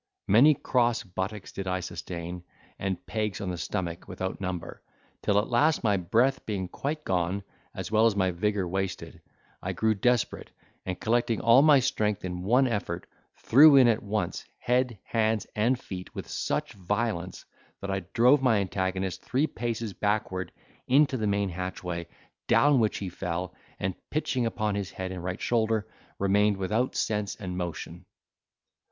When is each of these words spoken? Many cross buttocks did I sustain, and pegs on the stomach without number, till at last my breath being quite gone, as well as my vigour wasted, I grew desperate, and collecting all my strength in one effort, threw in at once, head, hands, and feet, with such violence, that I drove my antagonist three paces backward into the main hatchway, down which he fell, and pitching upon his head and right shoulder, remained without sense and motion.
Many 0.27 0.55
cross 0.55 1.03
buttocks 1.03 1.51
did 1.51 1.67
I 1.67 1.79
sustain, 1.79 2.43
and 2.79 3.05
pegs 3.05 3.39
on 3.39 3.51
the 3.51 3.57
stomach 3.59 4.07
without 4.07 4.41
number, 4.41 4.81
till 5.21 5.37
at 5.37 5.47
last 5.51 5.83
my 5.83 5.95
breath 5.95 6.43
being 6.43 6.67
quite 6.69 7.03
gone, 7.05 7.43
as 7.75 7.91
well 7.91 8.07
as 8.07 8.15
my 8.15 8.31
vigour 8.31 8.67
wasted, 8.67 9.21
I 9.61 9.73
grew 9.73 9.93
desperate, 9.93 10.49
and 10.87 10.99
collecting 10.99 11.39
all 11.39 11.61
my 11.61 11.79
strength 11.81 12.25
in 12.25 12.41
one 12.41 12.65
effort, 12.67 13.05
threw 13.37 13.75
in 13.75 13.87
at 13.87 14.01
once, 14.01 14.43
head, 14.57 14.97
hands, 15.03 15.45
and 15.55 15.79
feet, 15.79 16.15
with 16.15 16.27
such 16.27 16.73
violence, 16.73 17.45
that 17.79 17.91
I 17.91 17.99
drove 17.99 18.41
my 18.41 18.57
antagonist 18.59 19.21
three 19.23 19.45
paces 19.45 19.93
backward 19.93 20.51
into 20.87 21.15
the 21.15 21.27
main 21.27 21.49
hatchway, 21.49 22.07
down 22.47 22.79
which 22.79 22.97
he 22.97 23.09
fell, 23.09 23.53
and 23.79 23.93
pitching 24.09 24.47
upon 24.47 24.73
his 24.73 24.89
head 24.89 25.11
and 25.11 25.23
right 25.23 25.39
shoulder, 25.39 25.85
remained 26.17 26.57
without 26.57 26.95
sense 26.95 27.35
and 27.35 27.55
motion. 27.55 28.07